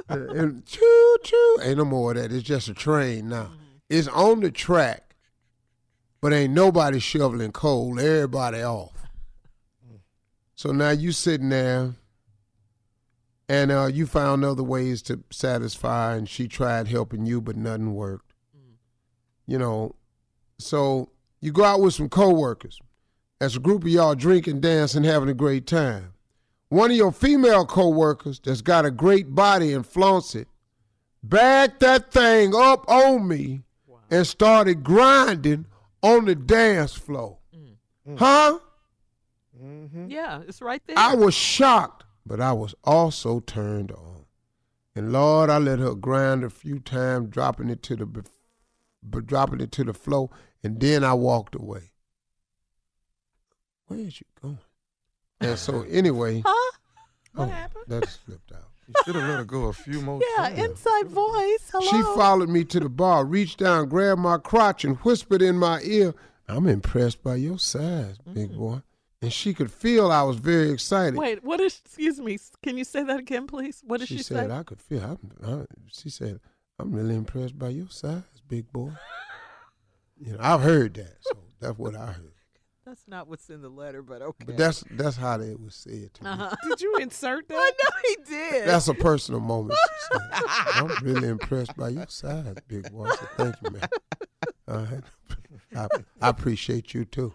and 0.08 0.64
choo 0.64 1.16
choo. 1.24 1.58
Ain't 1.62 1.78
no 1.78 1.86
more 1.86 2.12
of 2.12 2.18
that. 2.18 2.30
It's 2.30 2.46
just 2.46 2.68
a 2.68 2.74
train 2.74 3.30
now. 3.30 3.44
Mm-hmm. 3.44 3.54
It's 3.88 4.06
on 4.08 4.40
the 4.40 4.52
track, 4.52 5.16
but 6.20 6.32
ain't 6.32 6.52
nobody 6.52 7.00
shoveling 7.00 7.52
coal. 7.52 7.98
Everybody 7.98 8.62
off. 8.62 9.07
So 10.58 10.72
now 10.72 10.90
you 10.90 11.12
sitting 11.12 11.50
there, 11.50 11.94
and 13.48 13.70
uh, 13.70 13.86
you 13.86 14.06
found 14.06 14.44
other 14.44 14.64
ways 14.64 15.02
to 15.02 15.22
satisfy, 15.30 16.16
and 16.16 16.28
she 16.28 16.48
tried 16.48 16.88
helping 16.88 17.26
you, 17.26 17.40
but 17.40 17.54
nothing 17.54 17.94
worked. 17.94 18.34
Mm. 18.56 18.72
You 19.46 19.58
know, 19.58 19.94
so 20.58 21.10
you 21.40 21.52
go 21.52 21.62
out 21.62 21.80
with 21.80 21.94
some 21.94 22.08
coworkers. 22.08 22.80
As 23.40 23.54
a 23.54 23.60
group 23.60 23.84
of 23.84 23.88
y'all 23.90 24.16
drinking, 24.16 24.60
dancing, 24.60 25.04
having 25.04 25.28
a 25.28 25.34
great 25.34 25.64
time. 25.64 26.14
One 26.70 26.90
of 26.90 26.96
your 26.96 27.12
female 27.12 27.64
coworkers 27.64 28.40
that's 28.40 28.60
got 28.60 28.84
a 28.84 28.90
great 28.90 29.36
body 29.36 29.72
and 29.72 29.86
flaunts 29.86 30.34
it, 30.34 30.48
backed 31.22 31.78
that 31.80 32.10
thing 32.10 32.52
up 32.52 32.84
on 32.88 33.28
me 33.28 33.62
and 34.10 34.26
started 34.26 34.82
grinding 34.82 35.66
on 36.02 36.24
the 36.24 36.34
dance 36.34 36.94
floor. 36.94 37.38
Mm. 37.54 37.76
Mm. 38.08 38.18
Huh? 38.18 38.58
Mm-hmm. 39.62 40.10
Yeah, 40.10 40.42
it's 40.46 40.62
right 40.62 40.82
there. 40.86 40.98
I 40.98 41.14
was 41.14 41.34
shocked, 41.34 42.04
but 42.24 42.40
I 42.40 42.52
was 42.52 42.74
also 42.84 43.40
turned 43.40 43.92
on. 43.92 44.26
And 44.94 45.12
Lord, 45.12 45.50
I 45.50 45.58
let 45.58 45.78
her 45.78 45.94
grind 45.94 46.44
a 46.44 46.50
few 46.50 46.80
times, 46.80 47.30
dropping 47.30 47.70
it 47.70 47.82
to 47.84 47.96
the 47.96 48.06
b- 48.06 48.22
b- 49.08 49.20
dropping 49.24 49.60
it 49.60 49.72
to 49.72 49.84
the 49.84 49.94
floor, 49.94 50.30
and 50.62 50.80
then 50.80 51.04
I 51.04 51.14
walked 51.14 51.54
away. 51.54 51.92
Where 53.86 54.00
is 54.00 54.20
you 54.20 54.26
going? 54.40 54.58
And 55.40 55.58
so 55.58 55.82
anyway, 55.88 56.42
huh? 56.44 56.72
What 57.34 57.44
oh, 57.44 57.52
happened? 57.52 57.84
that 57.88 58.08
slipped 58.08 58.52
out. 58.52 58.68
You 58.88 58.94
should 59.04 59.14
have 59.16 59.28
let 59.28 59.38
her 59.38 59.44
go 59.44 59.64
a 59.66 59.72
few 59.72 60.00
more 60.00 60.20
Yeah, 60.36 60.48
times. 60.48 60.58
inside 60.58 61.08
voice. 61.08 61.70
Hello. 61.70 61.90
She 61.90 62.02
followed 62.18 62.48
me 62.48 62.64
to 62.64 62.80
the 62.80 62.88
bar, 62.88 63.24
reached 63.24 63.58
down, 63.58 63.88
grabbed 63.88 64.20
my 64.20 64.38
crotch, 64.38 64.84
and 64.84 64.96
whispered 64.98 65.42
in 65.42 65.58
my 65.58 65.80
ear, 65.82 66.14
I'm 66.48 66.66
impressed 66.66 67.22
by 67.22 67.36
your 67.36 67.58
size, 67.58 68.16
big 68.32 68.52
mm. 68.52 68.56
boy. 68.56 68.82
And 69.20 69.32
she 69.32 69.52
could 69.52 69.72
feel 69.72 70.12
I 70.12 70.22
was 70.22 70.36
very 70.36 70.70
excited. 70.70 71.16
Wait, 71.16 71.42
what 71.42 71.60
is? 71.60 71.80
Excuse 71.84 72.20
me. 72.20 72.38
Can 72.62 72.78
you 72.78 72.84
say 72.84 73.02
that 73.02 73.18
again, 73.18 73.46
please? 73.48 73.82
What 73.84 73.98
did 73.98 74.08
she, 74.08 74.18
she 74.18 74.22
say? 74.22 74.34
said, 74.36 74.50
I 74.50 74.62
could 74.62 74.80
feel. 74.80 75.02
I'm, 75.02 75.18
I, 75.44 75.64
she 75.88 76.08
said, 76.08 76.38
I'm 76.78 76.92
really 76.92 77.16
impressed 77.16 77.58
by 77.58 77.70
your 77.70 77.88
size, 77.88 78.22
big 78.48 78.72
boy. 78.72 78.92
you 80.20 80.32
know, 80.32 80.38
I've 80.40 80.60
heard 80.60 80.94
that, 80.94 81.16
so 81.20 81.32
that's 81.60 81.76
what 81.78 81.96
I 81.96 82.06
heard. 82.06 82.32
That's 82.86 83.06
not 83.06 83.28
what's 83.28 83.50
in 83.50 83.60
the 83.60 83.68
letter, 83.68 84.02
but 84.02 84.22
okay. 84.22 84.44
But 84.46 84.56
that's 84.56 84.82
that's 84.92 85.16
how 85.16 85.38
it 85.40 85.60
was 85.60 85.74
said 85.74 86.14
to 86.14 86.24
me. 86.24 86.30
Uh-huh. 86.30 86.56
Did 86.68 86.80
you 86.80 86.96
insert 87.00 87.46
that? 87.48 87.54
I 87.58 87.70
know 87.70 87.96
he 88.02 88.16
did. 88.34 88.66
That's 88.66 88.88
a 88.88 88.94
personal 88.94 89.40
moment. 89.40 89.78
She 89.78 90.18
said, 90.18 90.42
I'm 90.74 91.04
really 91.04 91.28
impressed 91.28 91.76
by 91.76 91.90
your 91.90 92.06
size, 92.08 92.54
big 92.66 92.90
boy. 92.90 93.08
I 93.08 93.16
said, 93.16 93.28
thank 93.36 93.56
you, 93.62 93.70
man. 93.72 93.88
All 94.68 94.86
right. 94.86 95.04
I, 95.76 95.88
I 96.22 96.28
appreciate 96.30 96.94
you 96.94 97.04
too. 97.04 97.34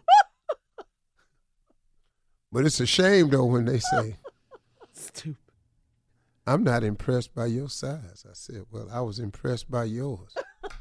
But 2.54 2.68
it's 2.68 2.80
a 2.80 2.86
shame 2.86 3.32
though 3.32 3.46
when 3.46 3.66
they 3.66 3.80
say, 3.80 4.18
Stupid. 4.94 5.38
I'm 6.46 6.64
not 6.64 6.84
impressed 6.84 7.34
by 7.34 7.48
your 7.48 7.68
size. 7.68 8.26
I 8.30 8.34
said, 8.34 8.66
Well, 8.72 8.88
I 8.94 9.02
was 9.02 9.18
impressed 9.18 9.72
by 9.72 9.86
yours. 9.86 10.36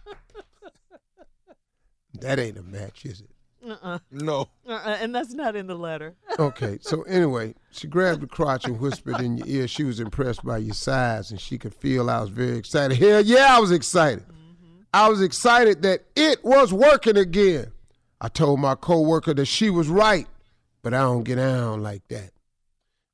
that 2.20 2.38
ain't 2.38 2.58
a 2.58 2.62
match, 2.62 3.06
is 3.06 3.22
it? 3.22 3.30
Uh-uh. 3.66 4.00
No. 4.10 4.48
Uh-uh. 4.68 4.98
And 5.00 5.14
that's 5.14 5.32
not 5.32 5.56
in 5.56 5.66
the 5.66 5.74
letter. 5.74 6.14
Okay, 6.38 6.78
so 6.80 7.02
anyway, 7.02 7.54
she 7.70 7.86
grabbed 7.86 8.22
the 8.22 8.26
crotch 8.26 8.64
and 8.64 8.80
whispered 8.80 9.20
in 9.20 9.36
your 9.36 9.46
ear 9.46 9.68
she 9.68 9.84
was 9.84 10.00
impressed 10.00 10.42
by 10.42 10.56
your 10.56 10.74
size 10.74 11.30
and 11.30 11.38
she 11.38 11.58
could 11.58 11.74
feel 11.74 12.08
I 12.08 12.20
was 12.20 12.30
very 12.30 12.56
excited. 12.56 12.96
Hell 12.96 13.20
yeah, 13.20 13.48
I 13.50 13.60
was 13.60 13.70
excited. 13.70 14.24
Mm-hmm. 14.24 14.82
I 14.94 15.10
was 15.10 15.20
excited 15.20 15.82
that 15.82 16.04
it 16.16 16.42
was 16.42 16.72
working 16.72 17.18
again. 17.18 17.70
I 18.20 18.28
told 18.28 18.60
my 18.60 18.74
coworker 18.74 19.34
that 19.34 19.44
she 19.44 19.68
was 19.68 19.88
right, 19.88 20.26
but 20.82 20.94
I 20.94 21.00
don't 21.00 21.22
get 21.24 21.36
down 21.36 21.82
like 21.82 22.06
that. 22.08 22.30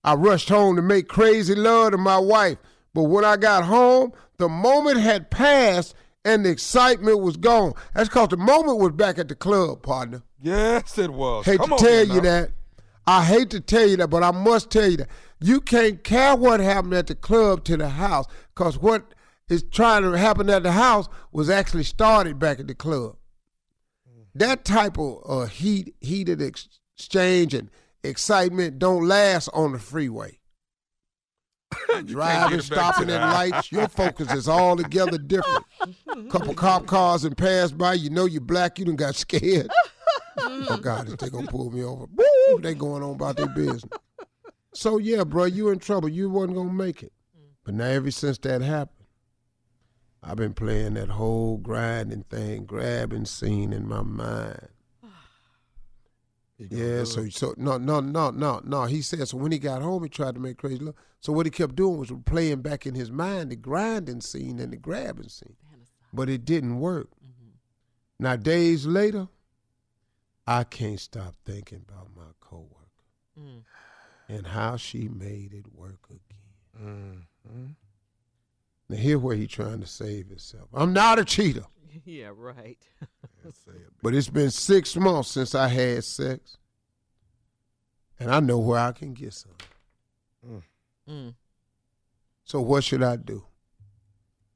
I 0.05 0.15
rushed 0.15 0.49
home 0.49 0.77
to 0.77 0.83
make 0.83 1.09
crazy 1.09 1.55
love 1.55 1.93
to 1.93 1.99
my 1.99 2.19
wife, 2.19 2.59
but 2.95 3.05
when 3.05 3.25
I 3.25 3.37
got 3.37 3.65
home, 3.65 4.13
the 4.39 4.49
moment 4.49 4.99
had 5.01 5.31
passed 5.31 5.95
and 6.25 6.45
the 6.45 6.51
excitement 6.51 7.21
was 7.21 7.37
gone. 7.37 7.75
That's 7.95 8.09
because 8.09 8.29
the 8.29 8.37
moment 8.37 8.79
was 8.79 8.93
back 8.93 9.19
at 9.19 9.29
the 9.29 9.35
club, 9.35 9.83
partner. 9.83 10.23
Yes, 10.41 10.99
it 10.99 11.13
was. 11.13 11.45
Hate 11.47 11.59
Come 11.59 11.71
to 11.71 11.77
tell 11.77 12.07
now. 12.07 12.15
you 12.15 12.21
that. 12.23 12.51
I 13.07 13.25
hate 13.25 13.51
to 13.51 13.61
tell 13.61 13.87
you 13.89 13.97
that, 13.99 14.09
but 14.09 14.23
I 14.23 14.31
must 14.31 14.71
tell 14.71 14.89
you 14.91 14.99
that. 14.99 15.09
You 15.41 15.61
can't 15.61 16.03
care 16.05 16.37
what 16.37 16.61
happened 16.61 16.95
at 16.95 17.07
the 17.07 17.15
club 17.15 17.65
to 17.65 17.77
the 17.77 17.89
house 17.89 18.27
because 18.55 18.79
what 18.79 19.15
is 19.49 19.63
trying 19.71 20.03
to 20.03 20.13
happen 20.13 20.51
at 20.51 20.63
the 20.63 20.73
house 20.73 21.09
was 21.33 21.49
actually 21.49 21.85
started 21.85 22.39
back 22.39 22.61
at 22.61 22.67
the 22.67 22.75
club. 22.75 23.17
That 24.35 24.65
type 24.65 24.99
of 24.99 25.23
uh, 25.27 25.47
heat, 25.47 25.95
heated 26.01 26.43
ex- 26.43 26.78
exchange 26.99 27.55
and 27.55 27.71
excitement 28.03 28.79
don't 28.79 29.07
last 29.07 29.49
on 29.55 29.73
the 29.73 29.79
freeway. 29.79 30.39
Driving, 32.05 32.07
get 32.07 32.17
it 32.17 32.17
back 32.17 32.51
to 32.51 32.63
stopping 32.63 33.11
at 33.11 33.21
lights, 33.21 33.71
your 33.71 33.89
focus 33.89 34.33
is 34.33 34.49
altogether 34.49 35.19
different. 35.19 35.65
Couple 36.31 36.55
cop 36.55 36.87
cars 36.87 37.25
and 37.25 37.37
pass 37.37 37.71
by, 37.71 37.95
you 37.95 38.11
know 38.11 38.25
you 38.25 38.41
black, 38.41 38.79
you 38.79 38.85
done 38.85 38.97
got 38.97 39.15
scared. 39.15 39.69
oh 40.41 40.79
God, 40.79 41.09
is 41.09 41.17
they 41.17 41.29
gonna 41.29 41.47
pull 41.47 41.71
me 41.71 41.85
over? 41.85 42.07
Woo! 42.07 42.61
They 42.61 42.75
going 42.75 43.03
on 43.03 43.15
about 43.15 43.37
their 43.37 43.49
business. 43.49 43.85
So 44.75 44.99
yeah, 44.99 45.25
bro, 45.25 45.45
you 45.45 45.69
in 45.69 45.79
trouble. 45.79 46.09
You 46.09 46.31
wasn't 46.31 46.57
gonna 46.57 46.73
make 46.73 47.03
it. 47.03 47.13
But 47.65 47.75
now 47.75 47.85
ever 47.85 48.11
since 48.11 48.39
that 48.39 48.63
happened, 48.63 49.07
I've 50.23 50.37
been 50.37 50.55
playing 50.55 50.95
that 50.95 51.11
whole 51.11 51.59
grinding 51.59 52.25
thing, 52.25 52.65
grabbing 52.65 53.27
scene 53.27 53.73
in 53.73 53.87
my 53.87 54.03
mind. 54.03 54.69
Yeah, 56.59 57.05
so 57.05 57.29
so 57.29 57.55
no 57.57 57.79
no 57.79 58.01
no 58.01 58.31
no 58.31 58.61
no. 58.65 58.85
He 58.85 59.01
said 59.01 59.29
so 59.29 59.37
when 59.37 59.53
he 59.53 59.59
got 59.59 59.81
home 59.81 60.03
he 60.03 60.09
tried 60.09 60.35
to 60.35 60.41
make 60.41 60.59
crazy 60.59 60.79
love. 60.79 60.97
So 61.21 61.33
what 61.33 61.47
he 61.47 61.51
kept 61.51 61.77
doing 61.77 61.99
was 61.99 62.13
playing 62.27 62.63
back 62.63 62.85
in 62.85 62.95
his 62.95 63.13
mind 63.13 63.51
the 63.51 63.57
grinding 63.57 64.21
scene 64.21 64.59
and 64.59 64.73
the 64.73 64.77
grabbing 64.77 65.29
scene. 65.29 65.57
But 66.13 66.29
it 66.29 66.45
didn't 66.45 66.81
work. 66.81 67.11
Now 68.19 68.35
days 68.35 68.87
later, 68.87 69.29
I 70.47 70.65
can't 70.65 70.99
stop 70.99 71.37
thinking 71.45 71.85
about 71.89 72.09
my 72.17 72.33
coworker 72.41 72.87
and 74.29 74.47
how 74.49 74.77
she 74.77 75.09
made 75.09 75.55
it 75.55 75.67
work 75.73 76.09
again. 76.11 77.77
Now 78.89 78.97
here 78.97 79.19
where 79.19 79.37
he 79.37 79.47
trying 79.47 79.81
to 79.81 79.87
save 79.87 80.29
himself. 80.29 80.69
I'm 80.75 80.93
not 80.93 81.19
a 81.19 81.25
cheater. 81.25 81.67
yeah, 82.05 82.31
right. 82.35 82.79
But 84.03 84.15
it's 84.15 84.29
been 84.29 84.51
six 84.51 84.95
months 84.97 85.31
since 85.31 85.55
I 85.55 85.69
had 85.69 86.05
sex. 86.05 86.57
And 88.21 88.31
I 88.31 88.41
know 88.41 88.59
where 88.59 88.79
I 88.81 88.93
can 88.93 89.15
get 89.15 89.33
some. 89.33 89.53
Mm. 91.09 91.35
So 92.45 92.61
what 92.61 92.85
should 92.85 93.03
I 93.03 93.17
do? 93.17 93.45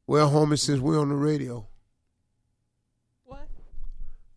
Well, 0.06 0.30
homie, 0.30 0.58
since 0.58 0.80
we're 0.80 0.98
on 1.00 1.08
the 1.08 1.14
radio. 1.14 1.66
What? 3.24 3.48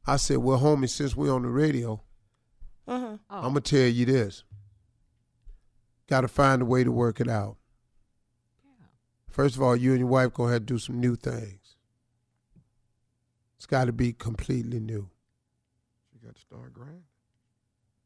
I 0.05 0.15
said, 0.17 0.37
well, 0.37 0.59
homie, 0.59 0.89
since 0.89 1.15
we're 1.15 1.33
on 1.33 1.41
the 1.41 1.49
radio, 1.49 2.01
Uh-huh. 2.87 3.17
Oh. 3.29 3.35
I'm 3.37 3.53
going 3.53 3.63
to 3.63 3.77
tell 3.77 3.89
you 3.89 4.05
this. 4.05 4.43
Got 6.07 6.21
to 6.21 6.27
find 6.27 6.61
a 6.61 6.65
way 6.65 6.83
to 6.83 6.91
work 6.91 7.19
it 7.19 7.27
out. 7.27 7.57
Yeah. 8.63 8.85
First 9.27 9.55
of 9.55 9.63
all, 9.63 9.75
you 9.75 9.89
and 9.91 9.99
your 9.99 10.07
wife 10.07 10.33
going 10.33 10.49
to 10.49 10.53
have 10.53 10.61
to 10.61 10.73
do 10.73 10.77
some 10.77 10.99
new 10.99 11.15
things. 11.15 11.64
It's 13.57 13.65
got 13.65 13.85
to 13.85 13.93
be 13.93 14.13
completely 14.13 14.79
new. 14.79 15.09
You 16.13 16.19
got 16.25 16.35
to 16.35 16.41
start 16.41 16.73
grinding. 16.73 17.03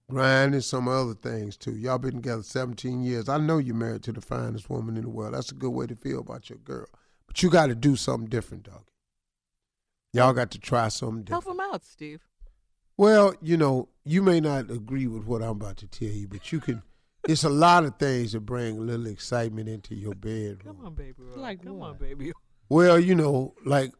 grind 0.09 0.53
and 0.53 0.63
some 0.63 0.87
other 0.87 1.13
things 1.13 1.57
too. 1.57 1.75
Y'all 1.75 1.97
been 1.97 2.15
together 2.15 2.43
17 2.43 3.01
years. 3.03 3.29
I 3.29 3.37
know 3.37 3.57
you're 3.57 3.75
married 3.75 4.03
to 4.03 4.11
the 4.11 4.21
finest 4.21 4.69
woman 4.69 4.97
in 4.97 5.03
the 5.03 5.09
world. 5.09 5.33
That's 5.33 5.51
a 5.51 5.55
good 5.55 5.71
way 5.71 5.87
to 5.87 5.95
feel 5.95 6.19
about 6.19 6.49
your 6.49 6.59
girl. 6.59 6.87
But 7.27 7.41
you 7.43 7.49
got 7.49 7.67
to 7.67 7.75
do 7.75 7.95
something 7.95 8.29
different, 8.29 8.63
dog. 8.63 8.83
Y'all 10.13 10.33
got 10.33 10.51
to 10.51 10.59
try 10.59 10.87
something 10.87 11.23
different. 11.23 11.43
Help 11.43 11.55
him 11.55 11.59
out, 11.61 11.83
Steve. 11.85 12.21
Well, 12.97 13.33
you 13.41 13.55
know, 13.57 13.89
you 14.03 14.21
may 14.23 14.39
not 14.39 14.69
agree 14.71 15.07
with 15.07 15.25
what 15.25 15.41
I'm 15.41 15.51
about 15.51 15.77
to 15.77 15.87
tell 15.87 16.09
you, 16.09 16.27
but 16.27 16.51
you 16.51 16.59
can. 16.59 16.81
It's 17.27 17.43
a 17.43 17.49
lot 17.49 17.83
of 17.83 17.97
things 17.99 18.31
that 18.31 18.39
bring 18.39 18.77
a 18.77 18.81
little 18.81 19.05
excitement 19.05 19.67
into 19.67 19.93
your 19.93 20.15
bedroom. 20.15 20.77
Come 20.77 20.85
on, 20.85 20.93
baby. 20.95 21.15
Like 21.35 21.61
Come 21.63 21.81
on, 21.81 21.97
baby. 21.97 22.31
Well, 22.69 22.97
you 22.97 23.13
know, 23.13 23.53
like 23.65 23.91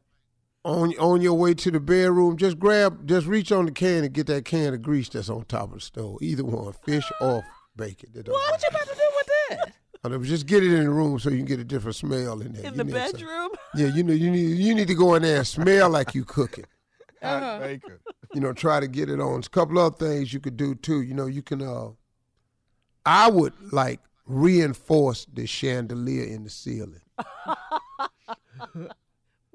on 0.66 0.94
on 1.00 1.22
your 1.22 1.34
way 1.36 1.54
to 1.54 1.72
the 1.72 1.80
bedroom, 1.80 2.38
just 2.38 2.60
grab, 2.60 3.08
just 3.08 3.28
reach 3.28 3.52
on 3.52 3.66
the 3.66 3.72
can 3.72 4.04
and 4.04 4.14
get 4.14 4.28
that 4.28 4.46
can 4.46 4.74
of 4.74 4.82
grease 4.82 5.10
that's 5.10 5.30
on 5.30 5.46
top 5.46 5.70
of 5.70 5.76
the 5.76 5.80
stove. 5.80 6.18
Either 6.22 6.44
one, 6.44 6.74
fish 6.86 7.10
or 7.22 7.44
bacon. 7.76 8.10
It 8.14 8.28
What 8.28 8.52
matter. 8.52 8.64
you 8.64 8.70
about 8.70 8.88
to 8.88 8.96
do 8.96 9.10
with 9.16 9.28
that? 9.50 9.74
Uh, 10.02 10.18
Just 10.20 10.46
get 10.48 10.64
it 10.64 10.72
in 10.72 10.86
the 10.86 10.90
room 10.90 11.20
so 11.20 11.30
you 11.30 11.36
can 11.36 11.46
get 11.46 11.60
a 11.60 11.64
different 11.66 11.94
smell 11.94 12.40
in 12.40 12.54
there. 12.54 12.64
In 12.68 12.72
You 12.72 12.78
the 12.78 12.84
need 12.86 12.94
some- 12.94 13.12
bedroom? 13.12 13.50
Yeah, 13.76 13.88
you 13.88 14.02
know, 14.04 14.14
you 14.14 14.32
need 14.32 14.58
you 14.58 14.74
need 14.74 14.88
to 14.88 14.96
go 14.96 15.16
in 15.16 15.24
there 15.24 15.40
and 15.40 15.46
smell 15.48 15.90
like 15.90 16.16
you 16.16 16.24
cooking. 16.24 16.64
Hot 17.22 17.60
bacon. 17.60 18.00
You 18.34 18.40
know, 18.40 18.54
try 18.54 18.80
to 18.80 18.88
get 18.88 19.10
it 19.10 19.20
on. 19.20 19.40
A 19.40 19.50
couple 19.50 19.78
other 19.78 19.94
things 19.98 20.32
you 20.34 20.40
could 20.40 20.56
do 20.56 20.74
too. 20.76 21.02
You 21.02 21.14
know, 21.16 21.26
you 21.26 21.42
can. 21.42 21.62
uh 21.62 21.90
I 23.06 23.30
would 23.30 23.52
like 23.74 24.00
reinforce 24.26 25.26
the 25.34 25.46
chandelier 25.46 26.24
in 26.24 26.46
the 26.46 26.50
ceiling 26.50 27.02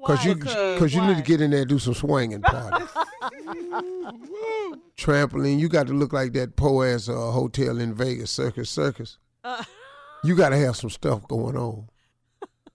because 0.04 0.25
you 0.25 0.34
because 0.34 0.94
you 0.94 1.02
need 1.02 1.16
to 1.16 1.23
get 1.23 1.40
in 1.40 1.50
there 1.50 1.61
and 1.61 1.68
do 1.68 1.78
some 1.78 1.94
swinging 1.94 2.42
parties. 2.42 2.88
Trampoline, 4.96 5.58
you 5.58 5.68
got 5.68 5.87
to 5.88 5.92
look 5.92 6.12
like 6.12 6.32
that 6.34 6.56
po 6.56 6.82
ass 6.82 7.08
uh, 7.08 7.30
hotel 7.30 7.80
in 7.80 7.94
Vegas, 7.94 8.30
Circus 8.30 8.70
Circus. 8.70 9.18
You 10.23 10.37
got 10.37 10.50
to 10.50 10.56
have 10.56 10.76
some 10.76 10.90
stuff 10.90 11.26
going 11.28 11.56
on. 11.56 11.88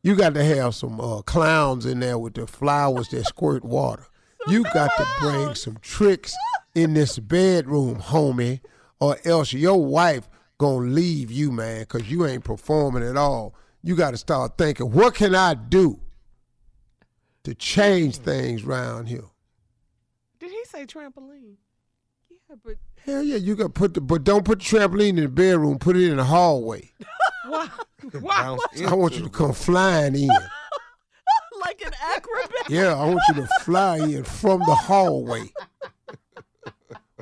You 0.04 0.16
got 0.16 0.34
to 0.36 0.44
have 0.44 0.76
some 0.76 1.00
uh, 1.02 1.22
clowns 1.22 1.86
in 1.86 2.00
there 2.00 2.18
with 2.18 2.36
the 2.36 2.48
flowers 2.48 3.10
that 3.10 3.26
squirt 3.26 3.64
water. 3.64 4.06
You 4.48 4.64
got 4.64 4.92
to 4.98 5.06
bring 5.20 5.56
some 5.56 5.78
tricks 5.82 6.36
in 6.76 6.94
this 6.94 7.20
bedroom, 7.20 8.00
homie, 8.00 8.62
or 9.00 9.18
else 9.26 9.54
your 9.54 9.84
wife 9.84 10.30
gonna 10.58 10.88
leave 10.88 11.32
you, 11.32 11.52
man, 11.52 11.82
because 11.82 12.10
you 12.10 12.26
ain't 12.26 12.44
performing 12.44 13.04
at 13.04 13.18
all. 13.18 13.56
You 13.82 13.96
got 13.96 14.12
to 14.12 14.18
start 14.18 14.58
thinking, 14.58 14.92
what 14.92 15.16
can 15.16 15.34
I 15.36 15.54
do 15.54 16.00
to 17.44 17.56
change 17.56 18.18
things 18.18 18.64
around 18.64 19.08
here? 19.08 19.26
Did 20.40 20.52
he 20.52 20.64
say 20.66 20.86
trampoline? 20.86 21.56
Yeah, 22.30 22.56
but 22.64 22.78
Hell 23.06 23.24
yeah, 23.24 23.38
you 23.38 23.56
got 23.56 23.74
put 23.74 23.94
the, 23.94 24.02
but 24.02 24.24
don't 24.24 24.46
put 24.46 24.60
the 24.60 24.66
trampoline 24.66 25.10
in 25.10 25.16
the 25.18 25.28
bedroom. 25.28 25.80
Put 25.80 25.96
it 25.96 26.10
in 26.10 26.18
the 26.18 26.24
hallway. 26.24 26.92
Why? 27.48 27.70
Why? 28.20 28.58
I 28.88 28.94
want 28.94 29.16
you 29.16 29.24
to 29.24 29.30
come 29.30 29.54
flying 29.54 30.16
in. 30.16 30.30
like 31.62 31.82
an 31.86 31.94
acrobat. 32.16 32.70
Yeah, 32.70 32.94
I 32.94 33.06
want 33.06 33.22
you 33.30 33.36
to 33.36 33.48
fly 33.62 33.98
in 33.98 34.24
from 34.24 34.60
the 34.60 34.76
hallway 34.76 35.52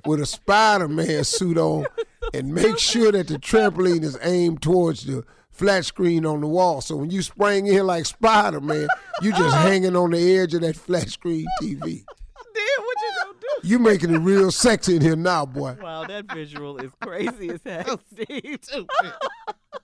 with 0.06 0.20
a 0.22 0.26
Spider-Man 0.26 1.24
suit 1.24 1.58
on, 1.58 1.86
and 2.34 2.54
make 2.54 2.78
sure 2.78 3.12
that 3.12 3.28
the 3.28 3.38
trampoline 3.38 4.04
is 4.04 4.18
aimed 4.22 4.62
towards 4.62 5.06
the 5.06 5.24
flat 5.58 5.86
screen 5.86 6.26
on 6.26 6.42
the 6.42 6.48
wall. 6.48 6.82
So 6.82 6.96
when 6.96 7.10
you 7.10 7.22
sprang 7.22 7.68
in 7.68 7.86
like 7.88 8.06
Spider-Man, 8.06 8.88
you 9.22 9.32
just 9.32 9.56
hanging 9.58 9.96
on 9.96 10.12
the 10.12 10.38
edge 10.38 10.54
of 10.54 10.62
that 10.62 10.76
flat 10.76 11.10
screen 11.10 11.46
TV. 11.62 11.80
Then 11.82 12.66
what 12.80 12.98
you 13.02 13.12
gonna 13.24 13.38
do? 13.40 13.68
You 13.68 13.80
making 13.80 14.14
it 14.14 14.20
real 14.20 14.52
sexy 14.52 14.96
in 14.96 15.02
here 15.02 15.16
now, 15.16 15.46
boy. 15.46 15.76
Wow, 15.82 16.06
that 16.06 16.32
visual 16.34 16.78
is 16.78 16.92
crazy 17.02 17.50
as 17.50 17.62
heck, 17.66 17.88
Steve. 18.14 18.60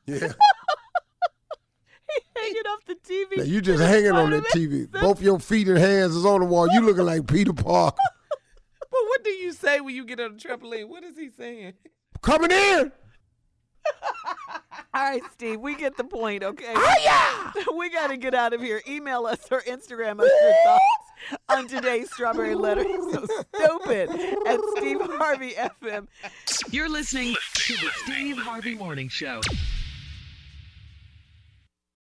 Yeah. 0.06 0.34
hanging 2.36 2.62
off 2.68 2.86
the 2.86 2.96
TV. 2.96 3.38
Now 3.38 3.44
you 3.44 3.62
just 3.62 3.82
hanging 3.82 4.12
on 4.12 4.32
that 4.32 4.44
TV. 4.54 4.92
Both 4.92 5.22
your 5.22 5.40
feet 5.40 5.68
and 5.70 5.78
hands 5.78 6.14
is 6.16 6.26
on 6.26 6.42
the 6.42 6.46
wall. 6.46 6.68
You 6.72 6.82
looking 6.82 7.06
like 7.06 7.26
Peter 7.28 7.54
Parker. 7.54 7.98
But 8.80 9.00
what 9.08 9.24
do 9.24 9.30
you 9.32 9.54
say 9.54 9.80
when 9.80 9.96
you 9.96 10.06
get 10.06 10.20
on 10.20 10.34
the 10.36 10.40
trampoline? 10.40 10.90
What 10.90 11.04
is 11.04 11.18
he 11.18 11.30
saying? 11.30 11.74
Coming 12.22 12.52
in. 12.52 12.92
All 14.96 15.04
right, 15.04 15.24
Steve, 15.32 15.60
we 15.60 15.76
get 15.76 15.98
the 15.98 16.04
point, 16.04 16.44
okay? 16.44 16.74
Oh, 16.76 16.94
yeah! 17.02 17.52
we 17.78 17.90
got 17.90 18.08
to 18.08 18.18
get 18.18 18.36
out 18.36 18.54
of 18.54 18.62
here. 18.62 18.82
Email 18.88 19.26
us 19.26 19.40
or 19.52 19.62
Instagram 19.62 20.20
us 20.22 20.30
your 20.42 20.54
thoughts 20.64 21.40
on 21.50 21.68
today's 21.68 22.12
Strawberry 22.14 22.56
Letter. 22.56 22.86
So 23.14 23.26
stupid 23.56 24.10
at 24.48 24.60
Steve 24.76 25.00
Harvey 25.02 25.52
FM. 25.52 26.08
You're 26.72 26.90
listening 26.90 27.36
to 27.54 27.74
the 27.74 27.90
Steve 28.04 28.38
Harvey 28.38 28.76
Morning 28.76 29.08
Show. 29.08 29.40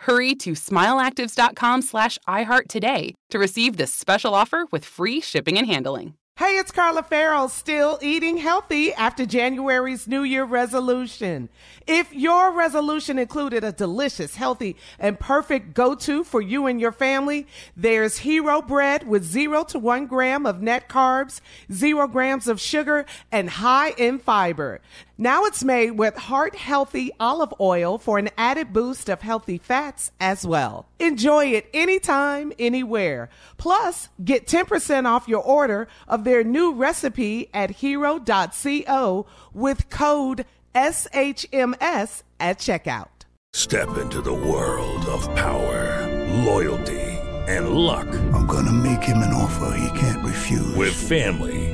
Hurry 0.00 0.34
to 0.36 0.52
smileactives.com 0.52 1.82
slash 1.82 2.18
iHeart 2.28 2.68
today 2.68 3.14
to 3.30 3.38
receive 3.38 3.76
this 3.76 3.92
special 3.94 4.34
offer 4.34 4.66
with 4.70 4.84
free 4.84 5.20
shipping 5.20 5.56
and 5.56 5.66
handling. 5.66 6.14
Hey, 6.36 6.58
it's 6.58 6.72
Carla 6.72 7.04
Ferrell, 7.04 7.48
still 7.48 7.96
eating 8.02 8.38
healthy 8.38 8.92
after 8.92 9.24
January's 9.24 10.08
New 10.08 10.24
Year 10.24 10.42
resolution. 10.42 11.48
If 11.86 12.12
your 12.12 12.50
resolution 12.50 13.20
included 13.20 13.62
a 13.62 13.70
delicious, 13.70 14.34
healthy, 14.34 14.74
and 14.98 15.20
perfect 15.20 15.74
go-to 15.74 16.24
for 16.24 16.40
you 16.42 16.66
and 16.66 16.80
your 16.80 16.90
family, 16.90 17.46
there's 17.76 18.18
Hero 18.18 18.60
Bread 18.60 19.06
with 19.06 19.22
zero 19.22 19.62
to 19.62 19.78
one 19.78 20.06
gram 20.06 20.44
of 20.44 20.60
net 20.60 20.88
carbs, 20.88 21.40
zero 21.70 22.08
grams 22.08 22.48
of 22.48 22.60
sugar, 22.60 23.06
and 23.30 23.48
high 23.50 23.90
in 23.90 24.18
fiber. 24.18 24.80
Now 25.16 25.44
it's 25.44 25.62
made 25.62 25.92
with 25.92 26.16
heart 26.16 26.56
healthy 26.56 27.12
olive 27.20 27.54
oil 27.60 27.98
for 27.98 28.18
an 28.18 28.30
added 28.36 28.72
boost 28.72 29.08
of 29.08 29.22
healthy 29.22 29.58
fats 29.58 30.10
as 30.18 30.44
well. 30.44 30.88
Enjoy 30.98 31.46
it 31.46 31.70
anytime, 31.72 32.52
anywhere. 32.58 33.28
Plus, 33.56 34.08
get 34.24 34.48
10% 34.48 35.06
off 35.06 35.28
your 35.28 35.42
order 35.42 35.86
of 36.08 36.24
their 36.24 36.42
new 36.42 36.72
recipe 36.72 37.48
at 37.54 37.70
hero.co 37.70 39.26
with 39.52 39.88
code 39.88 40.46
SHMS 40.74 42.22
at 42.40 42.58
checkout. 42.58 43.08
Step 43.52 43.96
into 43.98 44.20
the 44.20 44.34
world 44.34 45.04
of 45.06 45.22
power, 45.36 46.08
loyalty, 46.42 47.00
and 47.46 47.70
luck. 47.70 48.08
I'm 48.32 48.46
gonna 48.46 48.72
make 48.72 49.04
him 49.04 49.18
an 49.18 49.32
offer 49.32 49.76
he 49.78 49.96
can't 50.00 50.24
refuse. 50.24 50.74
With 50.74 50.92
family, 50.92 51.73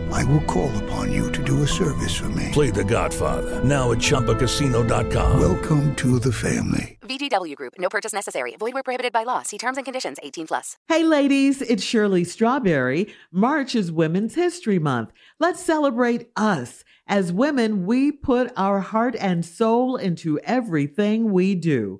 I 0.11 0.23
will 0.25 0.41
call 0.41 0.71
upon 0.83 1.11
you 1.11 1.31
to 1.31 1.43
do 1.43 1.63
a 1.63 1.67
service 1.67 2.15
for 2.15 2.29
me. 2.29 2.49
Play 2.51 2.69
The 2.69 2.83
Godfather 2.83 3.63
now 3.63 3.91
at 3.91 3.99
ChumbaCasino.com. 3.99 5.39
Welcome 5.39 5.95
to 5.95 6.19
the 6.19 6.31
family. 6.31 6.97
VGW 7.01 7.55
Group. 7.55 7.73
No 7.77 7.89
purchase 7.89 8.13
necessary. 8.13 8.55
Void 8.57 8.73
where 8.73 8.83
prohibited 8.83 9.11
by 9.13 9.23
law. 9.23 9.41
See 9.41 9.57
terms 9.57 9.77
and 9.77 9.85
conditions. 9.85 10.17
18 10.23 10.47
plus. 10.47 10.77
Hey, 10.87 11.03
ladies, 11.03 11.61
it's 11.61 11.83
Shirley 11.83 12.23
Strawberry. 12.23 13.13
March 13.31 13.75
is 13.75 13.91
Women's 13.91 14.35
History 14.35 14.79
Month. 14.79 15.11
Let's 15.39 15.61
celebrate 15.61 16.29
us. 16.35 16.83
As 17.07 17.33
women, 17.33 17.85
we 17.85 18.11
put 18.11 18.53
our 18.55 18.79
heart 18.79 19.15
and 19.19 19.45
soul 19.45 19.97
into 19.97 20.39
everything 20.39 21.31
we 21.31 21.55
do. 21.55 21.99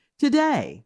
today. 0.21 0.85